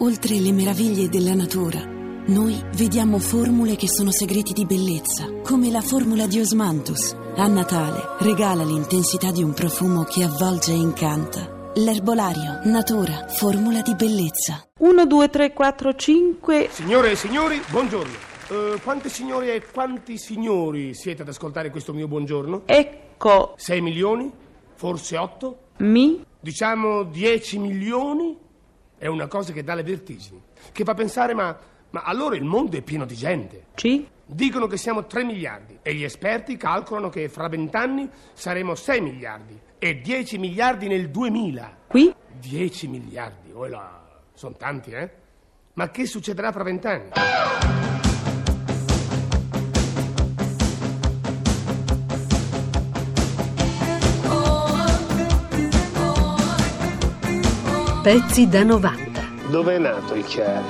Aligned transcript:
Oltre 0.00 0.36
le 0.36 0.52
meraviglie 0.52 1.08
della 1.08 1.34
natura, 1.34 1.80
noi 1.80 2.56
vediamo 2.76 3.18
formule 3.18 3.74
che 3.74 3.88
sono 3.88 4.12
segreti 4.12 4.52
di 4.52 4.64
bellezza, 4.64 5.28
come 5.42 5.72
la 5.72 5.80
formula 5.80 6.28
di 6.28 6.38
Osmanthus. 6.38 7.16
A 7.34 7.48
Natale 7.48 8.16
regala 8.20 8.62
l'intensità 8.62 9.32
di 9.32 9.42
un 9.42 9.52
profumo 9.54 10.04
che 10.04 10.22
avvolge 10.22 10.70
e 10.70 10.76
incanta. 10.76 11.72
L'erbolario, 11.74 12.60
natura, 12.70 13.26
formula 13.26 13.82
di 13.82 13.96
bellezza. 13.96 14.68
1, 14.78 15.04
2, 15.04 15.28
3, 15.30 15.52
4, 15.52 15.94
5. 15.94 16.68
Signore 16.70 17.10
e 17.10 17.16
signori, 17.16 17.60
buongiorno. 17.68 18.14
Eh, 18.50 18.80
quante 18.84 19.08
signore 19.08 19.54
e 19.56 19.62
quanti 19.72 20.16
signori 20.16 20.94
siete 20.94 21.22
ad 21.22 21.28
ascoltare 21.28 21.70
questo 21.70 21.92
mio 21.92 22.06
buongiorno? 22.06 22.62
Ecco 22.66 23.54
6 23.56 23.80
milioni? 23.80 24.30
Forse 24.76 25.16
8? 25.16 25.58
mi. 25.78 26.24
Diciamo 26.40 27.02
10 27.02 27.58
milioni? 27.58 28.46
È 28.98 29.06
una 29.06 29.28
cosa 29.28 29.52
che 29.52 29.62
dà 29.62 29.74
le 29.74 29.84
vertigini, 29.84 30.42
che 30.72 30.84
fa 30.84 30.94
pensare 30.94 31.32
ma, 31.32 31.56
ma 31.90 32.02
allora 32.02 32.34
il 32.36 32.44
mondo 32.44 32.76
è 32.76 32.82
pieno 32.82 33.06
di 33.06 33.14
gente. 33.14 33.66
C. 33.74 34.04
Dicono 34.26 34.66
che 34.66 34.76
siamo 34.76 35.06
3 35.06 35.24
miliardi 35.24 35.78
e 35.80 35.94
gli 35.94 36.02
esperti 36.02 36.56
calcolano 36.56 37.08
che 37.08 37.28
fra 37.28 37.48
vent'anni 37.48 38.10
saremo 38.34 38.74
6 38.74 39.00
miliardi 39.00 39.58
e 39.78 40.00
10 40.00 40.36
miliardi 40.38 40.88
nel 40.88 41.08
2000. 41.08 41.76
Qui. 41.86 42.14
10 42.38 42.88
miliardi, 42.88 43.50
oh 43.52 43.66
là, 43.66 44.02
sono 44.34 44.54
tanti, 44.56 44.90
eh? 44.90 45.10
Ma 45.74 45.90
che 45.90 46.06
succederà 46.06 46.52
fra 46.52 46.64
vent'anni? 46.64 47.10
Pezzi 58.08 58.48
da 58.48 58.62
90. 58.62 59.20
Dove 59.50 59.74
è 59.74 59.78
nato 59.78 60.14
il 60.14 60.24
Chiari? 60.24 60.64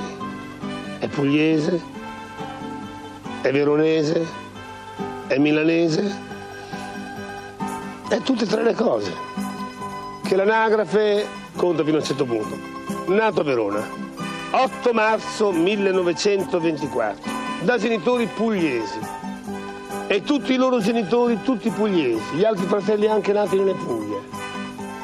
È 0.99 1.07
pugliese? 1.07 1.81
È 3.39 3.49
veronese? 3.49 4.27
È 5.25 5.37
milanese? 5.37 6.13
È 8.09 8.19
tutte 8.23 8.43
e 8.43 8.45
tre 8.45 8.61
le 8.61 8.73
cose. 8.73 9.13
Che 10.21 10.35
l'anagrafe 10.35 11.25
conta 11.55 11.85
fino 11.85 11.95
a 11.95 11.99
un 12.01 12.05
certo 12.05 12.25
punto. 12.25 12.57
Nato 13.07 13.39
a 13.39 13.43
Verona, 13.45 13.87
8 14.51 14.91
marzo 14.91 15.53
1924, 15.53 17.31
da 17.61 17.77
genitori 17.77 18.25
pugliesi. 18.25 18.99
E 20.07 20.23
tutti 20.23 20.51
i 20.51 20.57
loro 20.57 20.81
genitori, 20.81 21.39
tutti 21.41 21.69
pugliesi, 21.69 22.35
gli 22.35 22.43
altri 22.43 22.65
fratelli 22.65 23.07
anche 23.07 23.31
nati 23.31 23.55
nelle 23.55 23.75
Puglie. 23.75 24.18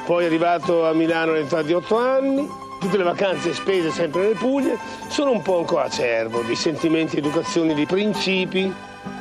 Poi 0.05 0.23
è 0.23 0.27
arrivato 0.27 0.85
a 0.85 0.93
Milano 0.93 1.31
all'età 1.31 1.63
di 1.63 1.73
8 1.73 1.97
anni, 1.97 2.47
tutte 2.79 2.95
le 2.95 3.03
vacanze 3.03 3.55
spese 3.55 3.89
sempre 3.89 4.21
nelle 4.21 4.35
Puglie, 4.35 4.77
sono 5.07 5.31
un 5.31 5.41
po' 5.41 5.57
ancora 5.57 5.85
acerbo 5.85 6.41
di 6.41 6.55
sentimenti, 6.55 7.17
educazioni, 7.17 7.73
di 7.73 7.87
principi, 7.87 8.71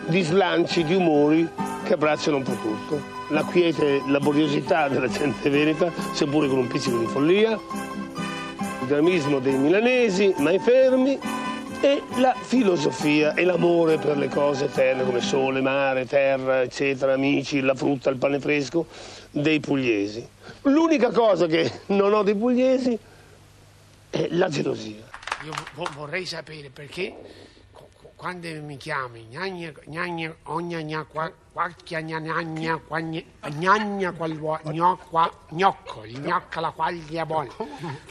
di 0.06 0.20
slanci, 0.20 0.84
di 0.84 0.94
umori 0.94 1.48
che 1.84 1.94
abbracciano 1.94 2.36
un 2.36 2.42
po' 2.42 2.56
tutto. 2.60 3.00
La 3.28 3.44
quiete, 3.44 4.02
la 4.04 4.12
laboriosità 4.12 4.88
della 4.88 5.08
gente 5.08 5.48
veneta, 5.48 5.90
seppure 6.12 6.48
con 6.48 6.58
un 6.58 6.66
pizzico 6.66 6.98
di 6.98 7.06
follia, 7.06 7.52
il 7.52 8.86
dinamismo 8.86 9.38
dei 9.38 9.54
milanesi, 9.54 10.34
mai 10.36 10.58
fermi, 10.58 11.18
e 11.80 12.02
la 12.16 12.34
filosofia 12.34 13.34
e 13.34 13.44
l'amore 13.44 13.98
per 13.98 14.16
le 14.16 14.28
cose 14.28 14.66
eterne 14.66 15.04
come 15.04 15.20
sole, 15.20 15.60
mare, 15.60 16.06
terra, 16.06 16.62
eccetera, 16.62 17.12
amici, 17.12 17.60
la 17.60 17.74
frutta, 17.74 18.10
il 18.10 18.16
pane 18.16 18.40
fresco 18.40 18.86
dei 19.30 19.60
pugliesi. 19.60 20.26
L'unica 20.62 21.10
cosa 21.10 21.46
che 21.46 21.80
non 21.86 22.12
ho 22.12 22.22
dei 22.22 22.34
pugliesi 22.34 22.98
è 24.10 24.28
la 24.30 24.48
gelosia. 24.48 25.02
Io 25.44 25.52
vo- 25.74 25.88
vorrei 25.94 26.24
sapere 26.24 26.70
perché 26.70 27.14
quando 28.24 28.48
mi 28.62 28.78
chiami 28.78 29.24
gnagna, 29.26 29.70
gnagna, 29.84 30.34
ogna, 30.44 30.80
gna, 30.80 31.04
qua, 31.04 31.30
qualche 31.52 32.02
gna, 32.02 32.18
gnagna, 32.20 32.78
quagna, 32.78 33.20
gnagna, 33.50 34.12
qual 34.12 34.60
gnocqua, 34.64 35.30
gnoccoli, 35.50 36.16
gnocca 36.20 36.60
la 36.60 36.70
quaglia 36.70 37.26
buona, 37.26 37.52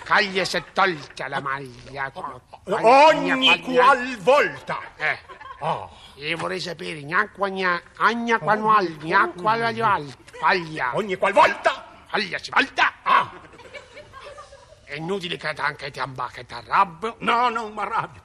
caglia 0.04 0.46
se 0.46 0.66
tolta 0.72 1.28
la 1.28 1.42
maglia. 1.42 2.12
qua- 2.12 2.40
quaglia, 2.64 3.34
Ogni 3.34 3.60
quaglia- 3.64 3.84
qual 3.86 4.18
volta. 4.20 4.80
Eh, 4.98 5.18
Oh, 5.62 5.90
io 6.18 6.38
vorrei 6.38 6.60
sapere, 6.60 7.02
gnacqua, 7.02 7.50
gna, 7.50 7.82
agna, 7.98 8.38
quanual, 8.38 8.86
gnacqua, 8.98 9.56
laglial, 9.56 10.14
quaglia, 10.38 10.96
ogni 10.96 11.16
qual 11.16 11.34
volta. 11.34 12.04
quaglia 12.08 12.38
si 12.38 12.52
volta. 12.52 12.94
Ah. 13.02 13.32
È 14.84 14.94
inutile 14.94 15.38
che 15.38 15.48
anche 15.48 15.90
ti 15.90 16.00
amba, 16.00 16.30
che 16.32 16.46
ti 16.46 16.54
arrabbio. 16.54 17.16
No, 17.20 17.50
non 17.50 17.74
mi 17.74 17.80
arrabbio. 17.80 18.22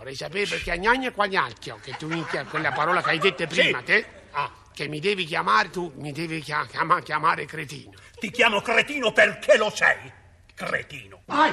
Vorrei 0.00 0.14
sapere 0.16 0.46
perché 0.46 0.70
a 0.70 0.76
gnagna 0.76 1.08
e 1.08 1.12
quagnacchio, 1.12 1.78
che 1.82 1.94
tu 1.98 2.06
mi 2.06 2.24
chiami, 2.24 2.48
quella 2.48 2.72
parola 2.72 3.02
che 3.02 3.10
hai 3.10 3.18
detto 3.18 3.46
prima, 3.46 3.80
Sì. 3.80 3.84
te, 3.84 4.06
Ah. 4.30 4.50
che 4.72 4.88
mi 4.88 4.98
devi 4.98 5.26
chiamare, 5.26 5.68
tu 5.68 5.92
mi 5.96 6.10
devi 6.10 6.40
chia- 6.40 6.64
chiama- 6.70 7.02
chiamare 7.02 7.44
cretino. 7.44 7.90
Ti 8.18 8.30
chiamo 8.30 8.62
cretino 8.62 9.12
perché 9.12 9.58
lo 9.58 9.68
sei. 9.68 10.10
Cretino. 10.54 11.20
Ai! 11.26 11.52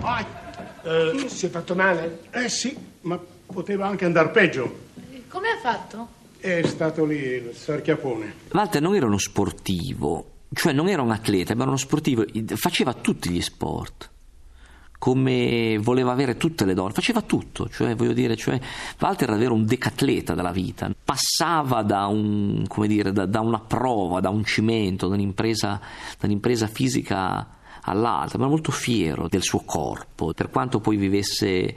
Ai! 0.00 0.24
Eh, 0.84 1.28
si 1.28 1.46
è 1.46 1.50
fatto 1.50 1.74
male? 1.74 2.20
Eh 2.30 2.48
sì, 2.48 2.72
ma 3.00 3.18
poteva 3.46 3.88
anche 3.88 4.04
andare 4.04 4.28
peggio. 4.28 4.78
Come 5.26 5.48
ha 5.48 5.58
fatto? 5.58 6.08
È 6.38 6.62
stato 6.64 7.04
lì 7.04 7.16
il 7.16 7.52
sarchiapone. 7.56 8.32
Walter 8.52 8.80
non 8.80 8.94
era 8.94 9.06
uno 9.06 9.18
sportivo, 9.18 10.44
cioè 10.54 10.72
non 10.72 10.88
era 10.88 11.02
un 11.02 11.10
atleta, 11.10 11.52
ma 11.56 11.62
era 11.62 11.70
uno 11.70 11.78
sportivo, 11.80 12.24
faceva 12.54 12.94
tutti 12.94 13.28
gli 13.30 13.40
sport. 13.42 14.08
Come 15.02 15.78
voleva 15.78 16.12
avere 16.12 16.36
tutte 16.36 16.64
le 16.64 16.74
donne, 16.74 16.92
faceva 16.92 17.22
tutto, 17.22 17.68
cioè 17.68 17.96
voglio 17.96 18.12
dire, 18.12 18.36
cioè, 18.36 18.60
Walter 19.00 19.24
era 19.24 19.32
davvero 19.32 19.52
un 19.52 19.66
decatleta 19.66 20.32
della 20.32 20.52
vita, 20.52 20.94
passava 21.04 21.82
da, 21.82 22.06
un, 22.06 22.64
dire, 22.86 23.10
da, 23.10 23.26
da 23.26 23.40
una 23.40 23.58
prova, 23.58 24.20
da 24.20 24.30
un 24.30 24.44
cimento, 24.44 25.08
da 25.08 25.14
un'impresa, 25.14 25.80
da 26.20 26.26
un'impresa 26.28 26.68
fisica 26.68 27.48
all'altra, 27.80 28.38
ma 28.38 28.46
molto 28.46 28.70
fiero 28.70 29.26
del 29.26 29.42
suo 29.42 29.64
corpo, 29.64 30.32
per 30.34 30.50
quanto 30.50 30.78
poi 30.78 30.96
vivesse 30.96 31.74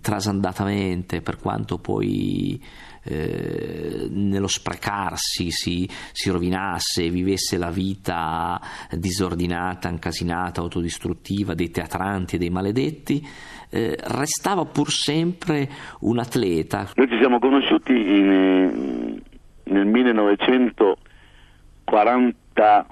trasandatamente, 0.00 1.20
per 1.20 1.36
quanto 1.38 1.78
poi 1.78 2.60
eh, 3.02 4.08
nello 4.10 4.46
sprecarsi 4.46 5.50
si, 5.50 5.88
si 6.12 6.30
rovinasse, 6.30 7.08
vivesse 7.08 7.56
la 7.56 7.70
vita 7.70 8.60
disordinata, 8.90 9.88
incasinata, 9.88 10.60
autodistruttiva 10.60 11.54
dei 11.54 11.70
teatranti 11.70 12.34
e 12.36 12.38
dei 12.38 12.50
maledetti, 12.50 13.26
eh, 13.70 13.96
restava 13.98 14.64
pur 14.64 14.90
sempre 14.90 15.68
un 16.00 16.18
atleta. 16.18 16.88
Noi 16.94 17.08
ci 17.08 17.16
siamo 17.18 17.38
conosciuti 17.38 17.92
in, 17.92 19.20
nel 19.64 19.86
1940, 19.86 22.86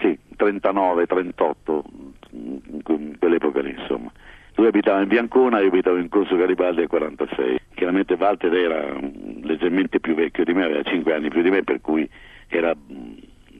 sì, 0.00 0.18
39, 0.36 1.06
38, 1.06 1.84
in 2.32 3.16
quell'epoca 3.18 3.62
lì 3.62 3.74
insomma. 3.78 4.10
Lui 4.56 4.68
abitava 4.68 5.02
in 5.02 5.08
Biancona, 5.08 5.60
io 5.60 5.68
abitavo 5.68 5.98
in 5.98 6.08
Corso 6.08 6.34
Garibaldi 6.34 6.80
al 6.80 6.88
46. 6.88 7.58
Chiaramente 7.74 8.16
Walter 8.18 8.54
era 8.54 8.98
leggermente 9.42 10.00
più 10.00 10.14
vecchio 10.14 10.44
di 10.44 10.54
me, 10.54 10.64
aveva 10.64 10.82
5 10.82 11.12
anni 11.12 11.28
più 11.28 11.42
di 11.42 11.50
me, 11.50 11.62
per 11.62 11.82
cui 11.82 12.08
era, 12.48 12.74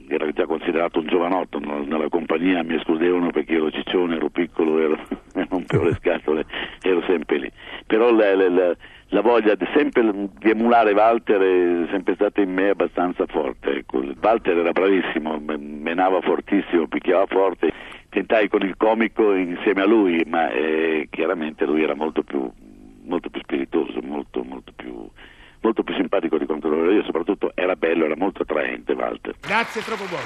era 0.07 0.31
già 0.31 0.47
considerato 0.47 0.99
un 0.99 1.05
giovanotto. 1.05 1.59
Nella 1.59 2.09
compagnia 2.09 2.63
mi 2.63 2.75
escludevano 2.75 3.29
perché 3.29 3.53
ero 3.53 3.69
ciccione, 3.69 4.15
ero 4.15 4.29
piccolo, 4.29 4.79
ero, 4.79 4.97
rompevo 5.49 5.83
le 5.83 5.93
scatole, 5.93 6.45
ero 6.81 7.03
sempre 7.05 7.37
lì. 7.37 7.51
Però 7.85 8.11
la, 8.11 8.33
la, 8.35 8.75
la, 9.09 9.21
voglia 9.21 9.53
di, 9.53 9.67
sempre, 9.75 10.11
di 10.39 10.49
emulare 10.49 10.93
Walter 10.93 11.39
è 11.39 11.87
sempre 11.91 12.15
stata 12.15 12.41
in 12.41 12.51
me 12.51 12.69
abbastanza 12.69 13.27
forte. 13.27 13.69
Ecco. 13.69 14.03
Walter 14.19 14.57
era 14.57 14.71
bravissimo, 14.71 15.39
menava 15.45 16.21
fortissimo, 16.21 16.87
picchiava 16.87 17.27
forte. 17.27 17.71
Tentai 18.17 18.49
con 18.49 18.63
il 18.63 18.75
comico 18.77 19.35
insieme 19.35 19.83
a 19.83 19.85
lui, 19.85 20.23
ma 20.25 20.49
eh, 20.49 21.07
chiaramente 21.11 21.65
lui 21.65 21.83
era 21.83 21.93
molto 21.93 22.23
più, 22.23 22.51
molto 23.03 23.29
più 23.29 23.39
spiritoso, 23.41 24.01
molto, 24.01 24.43
molto 24.43 24.71
più, 24.75 25.07
molto 25.61 25.83
più 25.83 25.93
simpatico 25.93 26.39
di 26.39 26.47
quanto 26.47 26.67
lo 26.67 26.81
ero 26.81 26.93
io, 26.93 27.03
soprattutto 27.03 27.51
era 27.53 27.75
bello, 27.75 28.05
era 28.05 28.15
molto 28.17 28.41
attraente 28.41 28.93
Walter. 28.93 29.35
Grazie, 29.39 29.83
troppo 29.83 30.05
buono. 30.05 30.25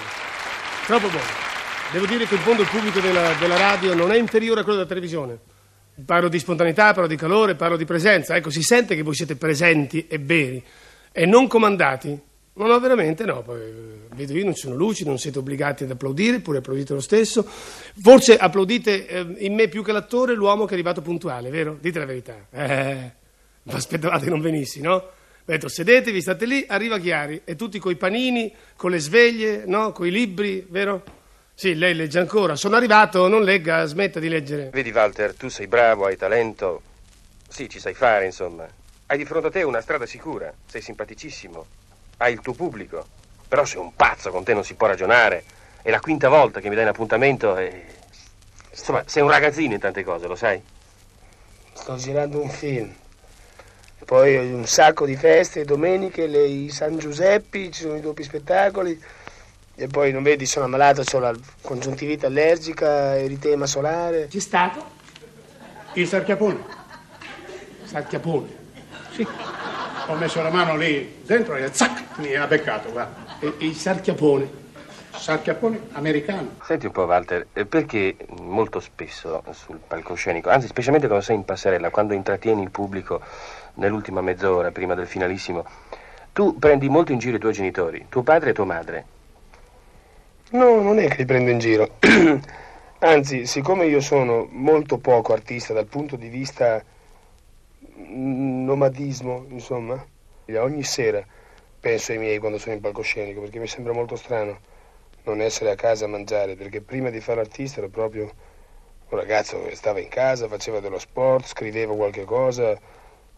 Troppo 0.86 1.08
buono. 1.10 1.26
Devo 1.92 2.06
dire 2.06 2.26
che 2.28 2.36
in 2.36 2.40
fondo 2.40 2.62
il 2.62 2.70
pubblico 2.70 3.02
della, 3.02 3.34
della 3.38 3.58
radio 3.58 3.94
non 3.94 4.14
è 4.14 4.18
inferiore 4.18 4.62
a 4.62 4.64
quello 4.64 4.78
della 4.78 4.90
televisione. 4.90 5.38
Parlo 6.06 6.30
di 6.30 6.40
spontaneità, 6.40 6.94
parlo 6.94 7.10
di 7.10 7.18
calore, 7.18 7.56
parlo 7.56 7.76
di 7.76 7.84
presenza. 7.84 8.38
Ecco, 8.38 8.52
si 8.52 8.62
sente 8.62 8.96
che 8.96 9.04
voi 9.04 9.16
siete 9.16 9.36
presenti 9.36 10.08
e 10.08 10.18
veri 10.18 10.64
e 11.12 11.26
non 11.26 11.50
comandati. 11.50 12.18
No, 12.54 12.68
no, 12.68 12.80
veramente 12.80 13.24
no. 13.24 13.44
Eh, 13.56 14.08
vedo 14.14 14.34
io, 14.34 14.44
non 14.44 14.54
ci 14.54 14.62
sono 14.62 14.76
luci, 14.76 15.06
non 15.06 15.18
siete 15.18 15.40
obbligati 15.40 15.84
ad 15.86 15.92
applaudire, 15.92 16.40
pure 16.40 16.58
applaudite 16.58 16.94
lo 16.94 17.00
stesso. 17.00 17.44
Forse 17.46 18.38
applaudite 18.38 19.08
eh, 19.08 19.36
in 19.40 19.54
me 19.54 19.68
più 19.70 19.84
che 19.84 19.92
l'attore 19.92 20.34
l'uomo 20.34 20.66
che 20.66 20.72
è 20.72 20.74
arrivato 20.74 21.02
puntuale, 21.02 21.50
vero? 21.50 21.78
Dite 21.80 22.00
la 22.00 22.06
verità. 22.06 22.36
Eh, 22.52 23.12
ma 23.64 23.74
aspettavate 23.74 24.26
che 24.26 24.30
non 24.30 24.42
venissi, 24.42 24.82
no? 24.82 25.10
Detto, 25.46 25.70
sedetevi, 25.70 26.22
state 26.22 26.46
lì, 26.46 26.66
arriva 26.68 27.00
Chiari, 27.00 27.42
e 27.44 27.56
tutti 27.56 27.80
coi 27.80 27.96
panini, 27.96 28.54
con 28.76 28.92
le 28.92 29.00
sveglie, 29.00 29.64
no? 29.66 29.92
Coi 29.92 30.12
libri, 30.12 30.66
vero? 30.70 31.04
Sì, 31.54 31.76
lei 31.76 31.94
legge 31.94 32.20
ancora. 32.20 32.56
Sono 32.56 32.76
arrivato, 32.76 33.28
non 33.28 33.44
legga, 33.44 33.86
smetta 33.86 34.20
di 34.20 34.30
leggere. 34.30 34.70
Vedi, 34.72 34.92
Walter, 34.92 35.34
tu 35.36 35.48
sei 35.48 35.68
bravo, 35.68 36.06
hai 36.06 36.18
talento. 36.18 36.82
Sì, 37.48 37.70
ci 37.70 37.80
sai 37.80 37.94
fare, 37.94 38.26
insomma. 38.26 38.68
Hai 39.08 39.18
di 39.18 39.26
fronte 39.26 39.48
a 39.48 39.52
te 39.52 39.64
una 39.64 39.82
strada 39.82 40.06
sicura. 40.06 40.54
Sei 40.66 40.82
simpaticissimo. 40.82 41.66
Hai 42.22 42.34
il 42.34 42.42
tuo 42.42 42.54
pubblico. 42.54 43.04
Però 43.48 43.66
sei 43.66 43.80
un 43.80 43.96
pazzo, 43.96 44.30
con 44.30 44.44
te 44.44 44.54
non 44.54 44.64
si 44.64 44.76
può 44.76 44.86
ragionare. 44.86 45.44
È 45.82 45.90
la 45.90 46.00
quinta 46.00 46.30
volta 46.30 46.60
che 46.60 46.70
mi 46.70 46.76
dai 46.76 46.84
un 46.84 46.92
appuntamento 46.92 47.58
e... 47.58 47.86
Insomma, 48.70 49.04
sei 49.08 49.24
un 49.24 49.30
ragazzino 49.30 49.74
in 49.74 49.80
tante 49.80 50.04
cose, 50.04 50.28
lo 50.28 50.36
sai? 50.36 50.62
Sto 51.74 51.96
girando 51.96 52.40
un 52.40 52.50
film. 52.50 52.94
Poi 54.06 54.38
ho 54.38 54.56
un 54.56 54.68
sacco 54.68 55.06
di 55.06 55.16
feste, 55.16 55.66
domeniche, 55.66 56.28
le, 56.28 56.46
i 56.46 56.70
San 56.70 57.00
Giuseppi, 57.00 57.72
ci 57.72 57.82
sono 57.82 57.96
i 57.96 58.02
doppi 58.02 58.22
spettacoli. 58.22 59.02
E 59.74 59.88
poi 59.88 60.12
non 60.12 60.22
vedi, 60.22 60.46
sono 60.46 60.66
ammalato, 60.66 61.04
ho 61.12 61.20
la 61.20 61.34
congiuntivite 61.62 62.28
allergica, 62.28 63.18
eritema 63.18 63.66
solare. 63.66 64.28
Chi 64.28 64.38
è 64.38 64.42
stato? 64.42 64.86
Il 65.94 66.08
Sarchiapone. 66.08 66.64
Sarchiapone. 67.84 68.48
Sì. 69.12 69.28
Ho 70.08 70.16
messo 70.16 70.42
la 70.42 70.50
mano 70.50 70.76
lì 70.76 71.22
dentro 71.24 71.56
e 71.56 71.70
zac, 71.72 72.11
mi 72.22 72.36
ha 72.36 72.48
beccato, 72.48 72.92
guarda. 72.92 73.40
E, 73.40 73.54
il 73.60 73.76
Sarchiapone. 73.76 74.60
Sarchiapone 75.14 75.80
americano. 75.92 76.56
Senti 76.64 76.86
un 76.86 76.94
po', 76.94 77.04
Walter, 77.04 77.48
eh, 77.54 77.66
perché 77.66 78.16
molto 78.40 78.80
spesso 78.80 79.44
sul 79.52 79.80
palcoscenico, 79.86 80.50
anzi 80.50 80.68
specialmente 80.68 81.08
quando 81.08 81.26
sei 81.26 81.36
in 81.36 81.44
passerella, 81.46 81.90
quando 81.90 82.14
intrattieni 82.14 82.62
il 82.62 82.72
pubblico 82.72 83.22
nell'ultima 83.76 84.22
mezz'ora 84.22 84.72
prima 84.72 84.96
del 84.96 85.08
finalissimo, 85.08 85.66
tu 86.32 86.58
prendi 86.58 86.88
molto 86.88 87.12
in 87.12 87.20
giro 87.20 87.36
i 87.36 87.40
tuoi 87.40 87.54
genitori, 87.54 88.06
tuo 88.08 88.24
padre 88.24 88.52
e 88.52 88.54
tua 88.54 88.66
madre. 88.66 89.06
No, 90.52 90.82
non 90.82 90.98
è 91.00 91.08
che 91.08 91.18
li 91.18 91.26
prendo 91.26 91.50
in 91.52 91.60
giro. 91.60 91.98
Anzi, 93.00 93.46
siccome 93.46 93.86
io 93.86 94.00
sono 94.00 94.48
molto 94.52 94.98
poco 94.98 95.34
artista 95.34 95.74
dal 95.74 95.88
punto 95.88 96.16
di 96.16 96.30
vista 96.30 96.82
nomadismo, 97.96 99.46
insomma, 99.50 100.04
ogni 100.56 100.84
sera 100.84 101.24
penso 101.82 102.12
ai 102.12 102.20
miei 102.20 102.38
quando 102.38 102.60
sono 102.60 102.76
in 102.76 102.80
palcoscenico, 102.80 103.42
perché 103.42 103.60
mi 103.60 103.68
sembra 103.68 103.92
molto 103.92 104.16
strano 104.16 104.60
non 105.24 105.42
essere 105.42 105.72
a 105.72 105.76
casa 105.76 106.06
a 106.06 106.08
mangiare, 106.08 106.56
perché 106.56 106.82
prima 106.82 107.10
di 107.10 107.20
fare 107.20 107.42
artista 107.42 107.80
ero 107.80 107.90
proprio 107.90 108.24
un 109.10 109.18
ragazzo 109.18 109.62
che 109.64 109.76
stava 109.76 110.00
in 110.00 110.08
casa, 110.08 110.48
faceva 110.48 110.80
dello 110.80 111.00
sport, 111.00 111.48
scriveva 111.48 111.94
qualche 111.96 112.24
cosa, 112.24 112.80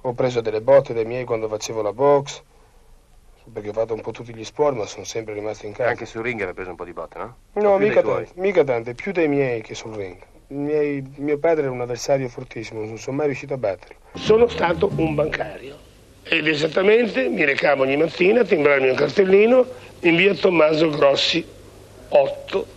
ho 0.02 0.14
preso 0.14 0.42
delle 0.42 0.62
botte 0.62 0.94
dai 0.94 1.06
miei 1.06 1.24
quando 1.24 1.48
facevo 1.48 1.82
la 1.82 1.94
box, 1.94 2.44
perché 3.52 3.70
ho 3.70 3.74
fatto 3.74 3.94
un 3.94 4.02
po' 4.02 4.12
tutti 4.12 4.34
gli 4.34 4.44
sport, 4.44 4.76
ma 4.76 4.86
sono 4.86 5.06
sempre 5.06 5.34
rimasto 5.34 5.66
in 5.66 5.74
casa. 5.74 5.90
Anche 5.90 6.06
sul 6.06 6.22
ring 6.22 6.36
aveva 6.36 6.54
preso 6.54 6.70
un 6.70 6.76
po' 6.76 6.86
di 6.86 6.94
botte, 6.94 7.18
no? 7.18 7.38
No, 7.54 7.78
mica 7.78 8.02
tante, 8.02 8.32
mica 8.36 8.64
tante, 8.64 8.94
più 8.94 9.12
dei 9.12 9.28
miei 9.28 9.62
che 9.62 9.74
sul 9.74 9.94
ring. 9.94 10.18
Miei, 10.48 11.04
mio 11.18 11.38
padre 11.38 11.64
era 11.64 11.72
un 11.72 11.82
avversario 11.82 12.28
fortissimo, 12.30 12.84
non 12.84 12.98
sono 12.98 13.18
mai 13.18 13.28
riuscito 13.28 13.54
a 13.54 13.58
batterlo. 13.58 13.98
Sono 14.14 14.48
stato 14.48 14.90
un 14.96 15.16
bancario 15.16 15.83
ed 16.24 16.48
esattamente 16.48 17.28
mi 17.28 17.44
recavo 17.44 17.84
ogni 17.84 17.98
mattina 17.98 18.42
a 18.42 18.46
timbrare 18.46 18.80
il 18.80 18.86
mio 18.86 18.94
cartellino 18.94 19.66
in 20.02 20.16
via 20.16 20.34
Tommaso 20.34 20.90
Grossi 20.90 21.46
8, 22.10 22.68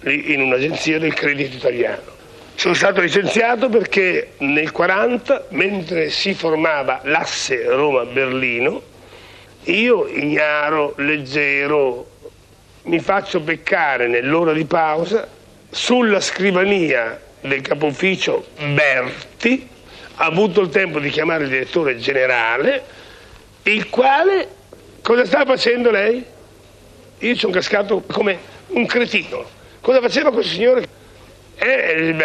lì 0.00 0.32
in 0.32 0.42
un'agenzia 0.42 0.98
del 0.98 1.14
credito 1.14 1.56
italiano. 1.56 2.16
Sono 2.54 2.74
stato 2.74 3.00
licenziato 3.00 3.68
perché 3.68 4.32
nel 4.38 4.72
40, 4.72 5.46
mentre 5.50 6.10
si 6.10 6.34
formava 6.34 7.00
l'asse 7.04 7.64
Roma-Berlino, 7.64 8.82
io, 9.64 10.06
ignaro, 10.06 10.94
leggero, 10.96 12.06
mi 12.84 12.98
faccio 13.00 13.40
beccare 13.40 14.08
nell'ora 14.08 14.52
di 14.52 14.64
pausa 14.64 15.28
sulla 15.70 16.20
scrivania 16.20 17.20
del 17.40 17.60
capo 17.60 17.86
ufficio 17.86 18.46
Berti, 18.56 19.68
ha 20.20 20.24
avuto 20.24 20.60
il 20.60 20.68
tempo 20.68 20.98
di 20.98 21.10
chiamare 21.10 21.44
il 21.44 21.50
direttore 21.50 21.96
generale, 21.96 22.84
il 23.62 23.88
quale 23.88 24.48
cosa 25.00 25.24
sta 25.24 25.44
facendo 25.44 25.90
lei? 25.90 26.24
Io 27.18 27.36
sono 27.36 27.52
cascato 27.52 28.02
come 28.10 28.38
un 28.68 28.84
cretino. 28.86 29.44
Cosa 29.80 30.00
faceva 30.00 30.32
questo 30.32 30.54
signore? 30.54 30.86
Eh, 31.54 32.16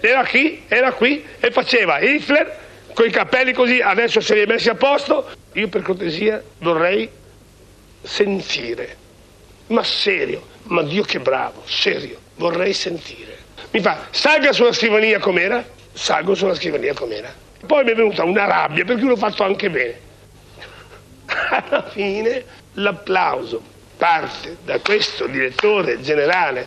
era 0.00 0.24
qui, 0.24 0.62
era 0.68 0.92
qui 0.92 1.24
e 1.40 1.50
faceva 1.50 1.98
Hitler 1.98 2.58
con 2.92 3.06
i 3.06 3.10
capelli 3.10 3.52
così, 3.52 3.80
adesso 3.80 4.20
se 4.20 4.34
li 4.34 4.40
è 4.42 4.46
messi 4.46 4.68
a 4.68 4.76
posto. 4.76 5.28
Io 5.54 5.68
per 5.68 5.82
cortesia 5.82 6.40
vorrei 6.58 7.10
sentire, 8.02 8.96
ma 9.68 9.82
serio, 9.82 10.46
ma 10.64 10.82
Dio 10.82 11.02
che 11.02 11.18
bravo, 11.18 11.62
serio, 11.66 12.18
vorrei 12.36 12.72
sentire. 12.72 13.36
Mi 13.72 13.80
fa, 13.80 14.06
salga 14.10 14.52
sulla 14.52 14.72
scrivania 14.72 15.18
com'era, 15.18 15.64
salgo 15.96 16.34
sulla 16.34 16.54
scrivania 16.54 16.94
com'era. 16.94 17.32
Poi 17.66 17.84
mi 17.84 17.90
è 17.90 17.94
venuta 17.94 18.22
una 18.22 18.44
rabbia 18.44 18.84
perché 18.84 19.02
l'ho 19.02 19.16
fatto 19.16 19.42
anche 19.42 19.70
bene. 19.70 20.00
Alla 21.26 21.88
fine 21.88 22.44
l'applauso 22.74 23.62
parte 23.96 24.58
da 24.62 24.78
questo 24.80 25.26
direttore 25.26 26.00
generale, 26.02 26.66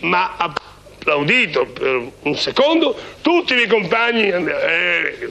ma 0.00 0.36
applaudito 0.36 1.66
per 1.66 2.10
un 2.22 2.36
secondo, 2.36 2.96
tutti 3.20 3.52
i 3.52 3.56
miei 3.56 3.68
compagni 3.68 4.28
eh, 4.28 5.28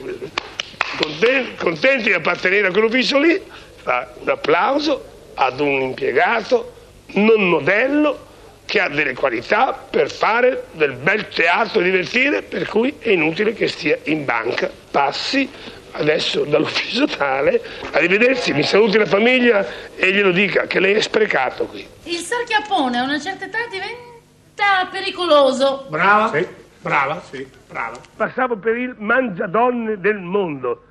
contenti, 0.98 1.54
contenti 1.56 2.04
di 2.04 2.12
appartenere 2.12 2.68
a 2.68 2.70
quell'ufficio 2.70 3.18
lì, 3.18 3.40
fa 3.76 4.12
un 4.20 4.28
applauso 4.28 5.04
ad 5.34 5.58
un 5.58 5.80
impiegato 5.80 6.74
non 7.12 7.48
modello 7.48 8.28
che 8.70 8.78
ha 8.78 8.88
delle 8.88 9.14
qualità 9.14 9.72
per 9.72 10.08
fare 10.12 10.66
del 10.74 10.92
bel 10.92 11.26
teatro 11.26 11.80
divertire, 11.80 12.42
per 12.42 12.68
cui 12.68 12.94
è 13.00 13.10
inutile 13.10 13.52
che 13.52 13.66
stia 13.66 13.98
in 14.04 14.24
banca. 14.24 14.70
Passi 14.92 15.50
adesso 15.92 16.44
dall'ufficio 16.44 17.04
tale, 17.06 17.60
arrivederci, 17.90 18.52
mi 18.52 18.62
saluti 18.62 18.96
la 18.96 19.06
famiglia 19.06 19.66
e 19.96 20.12
glielo 20.12 20.30
dica 20.30 20.68
che 20.68 20.78
lei 20.78 20.94
è 20.94 21.00
sprecato 21.00 21.66
qui. 21.66 21.84
Il 22.04 22.18
sarchiappone 22.18 22.98
a 22.98 23.02
una 23.02 23.18
certa 23.18 23.46
età 23.46 23.58
diventa 23.68 24.88
pericoloso. 24.88 25.86
Brava? 25.88 26.30
Sì, 26.38 26.46
brava, 26.80 27.22
sì, 27.28 27.44
brava. 27.68 27.98
Passavo 28.14 28.54
per 28.54 28.76
il 28.76 28.94
mangiadonne 28.98 29.98
del 29.98 30.18
mondo. 30.18 30.84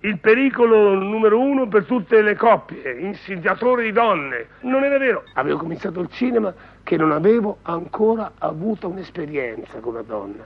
Il 0.00 0.18
pericolo 0.18 0.94
numero 0.94 1.40
uno 1.40 1.66
per 1.66 1.84
tutte 1.84 2.20
le 2.20 2.36
coppie, 2.36 2.98
insidiatore 2.98 3.84
di 3.84 3.92
donne. 3.92 4.46
Non 4.60 4.84
era 4.84 4.98
vero. 4.98 5.24
Avevo 5.32 5.58
cominciato 5.58 6.00
il 6.00 6.08
cinema 6.10 6.54
che 6.82 6.96
non 6.96 7.12
avevo 7.12 7.58
ancora 7.62 8.32
avuto 8.38 8.88
un'esperienza 8.88 9.78
con 9.80 9.94
una 9.94 10.02
donna. 10.02 10.44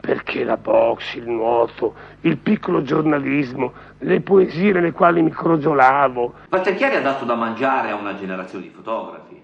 Perché 0.00 0.44
la 0.44 0.56
box, 0.56 1.14
il 1.14 1.28
nuoto, 1.28 1.94
il 2.22 2.38
piccolo 2.38 2.82
giornalismo, 2.82 3.72
le 3.98 4.20
poesie 4.20 4.72
nelle 4.72 4.92
quali 4.92 5.22
mi 5.22 5.30
crogiolavo. 5.30 6.34
Walter 6.50 6.74
Chiari 6.74 6.96
ha 6.96 7.02
dato 7.02 7.24
da 7.24 7.34
mangiare 7.34 7.90
a 7.90 7.96
una 7.96 8.14
generazione 8.14 8.64
di 8.64 8.70
fotografi. 8.70 9.42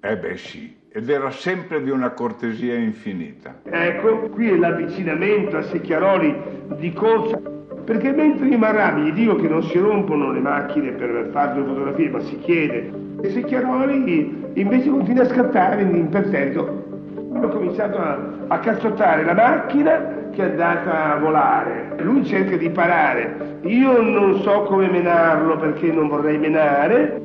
Eh 0.00 0.16
beh 0.16 0.36
sì, 0.36 0.76
ed 0.90 1.08
era 1.08 1.30
sempre 1.30 1.82
di 1.82 1.90
una 1.90 2.10
cortesia 2.10 2.74
infinita. 2.74 3.60
Ecco, 3.64 4.28
qui 4.30 4.50
è 4.50 4.56
l'avvicinamento 4.56 5.56
a 5.56 5.62
Secchiaroli 5.62 6.66
di 6.76 6.92
corsa, 6.92 7.40
perché 7.88 8.12
mentre 8.12 8.48
i 8.48 8.56
Marami 8.58 9.04
gli 9.04 9.12
dico 9.12 9.36
che 9.36 9.48
non 9.48 9.62
si 9.62 9.78
rompono 9.78 10.30
le 10.30 10.40
macchine 10.40 10.90
per 10.90 11.30
fare 11.32 11.54
due 11.54 11.64
fotografie, 11.64 12.10
ma 12.10 12.20
si 12.20 12.38
chiede, 12.40 12.92
e 13.22 13.30
Secchiaroli 13.30 14.50
invece 14.56 14.90
continua 14.90 15.22
a 15.22 15.28
scattare 15.28 15.80
in 15.80 15.94
imperterrito. 15.94 16.84
Ho 17.32 17.48
cominciato 17.48 17.96
a, 17.96 18.18
a 18.48 18.58
cazzottare 18.58 19.24
la 19.24 19.32
macchina 19.32 20.28
che 20.32 20.42
è 20.42 20.50
andata 20.50 21.14
a 21.14 21.16
volare. 21.16 21.94
Lui 22.00 22.26
cerca 22.26 22.58
di 22.58 22.68
parare. 22.68 23.56
Io 23.62 24.02
non 24.02 24.42
so 24.42 24.64
come 24.64 24.90
menarlo 24.90 25.56
perché 25.56 25.90
non 25.90 26.08
vorrei 26.08 26.36
menare. 26.36 27.18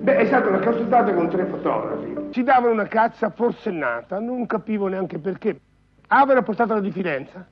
Beh, 0.00 0.16
è 0.16 0.26
stata 0.26 0.48
una 0.48 0.58
cassottata 0.58 1.14
con 1.14 1.28
tre 1.28 1.44
fotografi. 1.44 2.30
Ci 2.30 2.42
davano 2.42 2.72
una 2.72 2.88
cazza 2.88 3.30
forsennata, 3.30 4.18
non 4.18 4.44
capivo 4.46 4.88
neanche 4.88 5.20
perché. 5.20 5.60
Aveva 6.08 6.42
portato 6.42 6.74
la 6.74 6.80
diffidenza, 6.80 7.46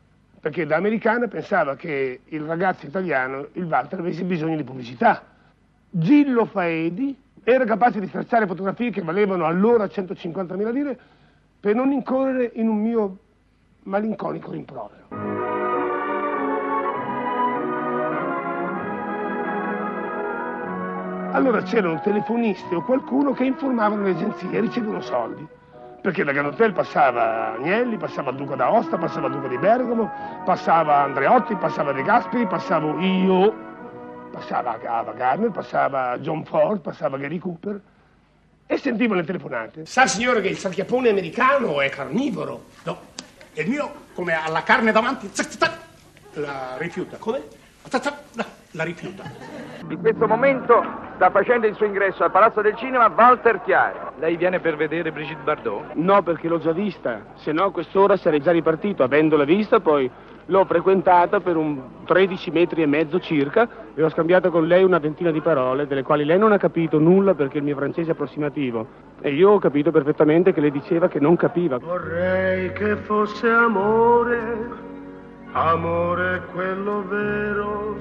perché 0.45 0.67
da 0.67 0.77
americana 0.77 1.27
pensava 1.27 1.75
che 1.75 2.21
il 2.23 2.43
ragazzo 2.43 2.85
italiano, 2.85 3.49
il 3.53 3.65
Walter, 3.65 4.01
avesse 4.01 4.25
bisogno 4.25 4.57
di 4.57 4.63
pubblicità. 4.63 5.23
Gillo 5.89 6.45
Faedi 6.45 7.17
era 7.43 7.65
capace 7.65 7.99
di 7.99 8.09
stracciare 8.09 8.47
fotografie 8.47 8.91
che 8.91 9.01
valevano 9.01 9.47
allora 9.47 9.87
150.000 9.87 10.71
lire 10.71 10.99
per 11.59 11.75
non 11.75 11.93
incorrere 11.93 12.51
in 12.57 12.69
un 12.69 12.77
mio 12.77 13.19
malinconico 13.85 14.51
rimprovero. 14.51 15.07
Allora 21.33 21.63
c'erano 21.63 22.03
telefonisti 22.03 22.75
o 22.75 22.83
qualcuno 22.83 23.33
che 23.33 23.45
informavano 23.45 24.03
le 24.03 24.11
agenzie 24.11 24.51
e 24.51 24.61
ricevevano 24.61 25.01
soldi. 25.01 25.49
Perché 26.05 26.23
da 26.23 26.33
Ganotel 26.33 26.75
passava 26.75 27.55
Agnelli, 27.55 27.97
passava 27.97 28.29
il 28.29 28.37
Duca 28.37 28.55
d'Aosta, 28.57 28.99
passava 28.99 29.29
il 29.29 29.33
Duca 29.33 29.49
di 29.49 29.57
Bergamo, 29.57 30.43
passava 30.45 30.99
Andreotti, 30.99 31.57
passava 31.57 31.93
De 31.93 32.03
Gasperi, 32.03 32.47
passavo 32.47 33.01
io, 33.01 33.55
passava 34.31 34.79
Ava 34.85 35.13
Gardner, 35.13 35.51
passava 35.51 36.19
John 36.19 36.45
Ford, 36.45 36.83
passava 36.83 37.17
Gary 37.17 37.39
Cooper. 37.39 37.81
e 38.67 38.77
sentivo 38.77 39.15
le 39.15 39.25
telefonate. 39.25 39.87
Sa 39.87 40.07
signore 40.07 40.43
che 40.43 40.49
il 40.49 40.59
sarchiapone 40.59 41.09
americano 41.09 41.81
è 41.81 41.89
carnivoro. 41.89 42.67
No, 42.83 43.01
il 43.55 43.67
mio, 43.67 43.91
come 44.13 44.35
ha 44.35 44.47
la 44.51 44.63
carne 44.63 44.93
davanti, 44.93 45.31
zac, 45.33 45.53
zac, 45.53 45.79
la 46.35 46.75
rifiuta. 46.77 47.17
Come? 47.17 47.45
Zac, 47.89 48.13
la 48.73 48.85
rifiuta. 48.85 49.23
In 49.89 49.99
questo 50.01 50.27
momento 50.27 51.04
sta 51.15 51.31
facendo 51.31 51.67
il 51.67 51.75
suo 51.75 51.87
ingresso 51.87 52.25
al 52.25 52.31
Palazzo 52.31 52.61
del 52.61 52.75
Cinema 52.77 53.13
Walter 53.15 53.61
Chiari. 53.63 53.99
Lei 54.19 54.37
viene 54.37 54.61
per 54.61 54.77
vedere 54.77 55.13
Brigitte 55.13 55.43
Bardot? 55.43 55.95
No, 55.95 56.23
perché 56.23 56.49
l'ho 56.49 56.59
già 56.59 56.73
vista, 56.73 57.21
se 57.35 57.53
no 57.53 57.65
a 57.65 57.73
quest'ora 57.73 58.17
sarei 58.17 58.41
già 58.41 58.51
ripartito. 58.51 59.03
Avendola 59.03 59.45
vista, 59.45 59.81
poi 59.81 60.11
l'ho 60.47 60.65
frequentata 60.65 61.41
per 61.41 61.57
un 61.57 61.81
13 62.05 62.51
metri 62.51 62.83
e 62.83 62.87
mezzo 62.87 63.19
circa 63.19 63.67
e 63.95 64.03
ho 64.03 64.11
scambiato 64.11 64.51
con 64.51 64.67
lei 64.67 64.85
una 64.85 64.99
ventina 64.99 65.31
di 65.31 65.41
parole, 65.41 65.87
delle 65.87 66.03
quali 66.03 66.25
lei 66.25 66.39
non 66.39 66.53
ha 66.53 66.59
capito 66.59 66.99
nulla 66.99 67.35
perché 67.35 67.59
il 67.59 67.65
mio 67.65 67.77
francese 67.77 68.11
è 68.11 68.13
approssimativo. 68.13 68.87
E 69.21 69.33
io 69.33 69.51
ho 69.51 69.59
capito 69.59 69.91
perfettamente 69.91 70.53
che 70.53 70.61
lei 70.61 70.71
diceva 70.71 71.09
che 71.09 71.21
non 71.21 71.37
capiva. 71.37 71.79
Vorrei 71.79 72.73
che 72.73 72.97
fosse 72.97 73.49
amore, 73.49 74.69
amore 75.53 76.43
quello 76.53 77.05
vero, 77.09 77.97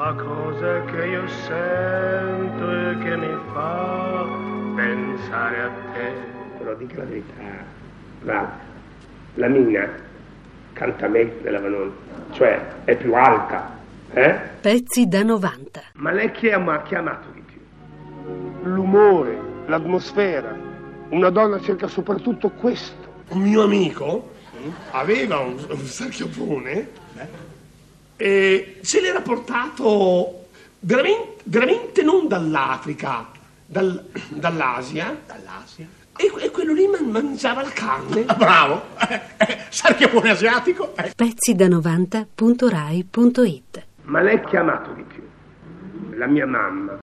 la 0.00 0.14
cosa 0.14 0.82
che 0.86 1.06
io 1.08 1.28
sento 1.28 2.70
e 2.70 2.98
che 3.02 3.16
mi 3.18 3.36
fa 3.52 4.26
pensare 4.74 5.60
a 5.60 5.70
te. 5.92 6.12
Però 6.56 6.74
dica 6.74 6.96
la 6.96 7.04
verità, 7.04 7.34
la, 8.22 8.58
la 9.34 9.48
Mina 9.48 9.86
canta 10.72 11.06
meglio 11.06 11.42
della 11.42 11.60
Vanoni, 11.60 11.92
cioè 12.32 12.58
è 12.84 12.96
più 12.96 13.12
alta, 13.14 13.78
eh? 14.14 14.38
Pezzi 14.62 15.06
da 15.06 15.22
90. 15.22 15.82
Ma 15.96 16.12
lei 16.12 16.30
chi 16.30 16.48
ha, 16.48 16.58
ma- 16.58 16.80
chi 16.80 16.94
ha 16.94 17.00
amato 17.00 17.28
di 17.34 17.42
più? 17.42 17.60
L'umore, 18.70 19.38
l'atmosfera. 19.66 20.56
Una 21.10 21.28
donna 21.28 21.60
cerca 21.60 21.88
soprattutto 21.88 22.48
questo. 22.48 23.08
Un 23.28 23.42
mio 23.42 23.64
amico 23.64 24.30
aveva 24.92 25.40
un, 25.40 25.62
un 25.68 25.84
sarchiapone 25.84 26.88
e 28.20 28.76
se 28.82 29.00
l'era 29.00 29.22
portato 29.22 30.44
veramente, 30.80 31.36
veramente 31.44 32.02
non 32.02 32.28
dall'Africa, 32.28 33.30
dal- 33.64 34.04
dall'Asia. 34.28 35.16
Dall'Asia? 35.26 35.86
E, 36.16 36.30
e 36.38 36.50
quello 36.50 36.74
lì 36.74 36.86
man- 36.86 37.08
mangiava 37.10 37.62
la 37.62 37.70
carne. 37.70 38.24
Ah, 38.26 38.34
bravo! 38.34 38.82
Sarchiapone 39.70 40.28
asiatico? 40.30 40.94
Eh. 40.96 41.12
Pezzi 41.16 41.54
da 41.54 41.66
90.rai.it 41.68 43.86
Ma 44.02 44.20
lei 44.20 44.42
chi 44.44 44.56
ha 44.56 44.60
amato 44.60 44.92
di 44.92 45.02
più? 45.02 45.22
La 46.16 46.26
mia 46.26 46.46
mamma, 46.46 46.98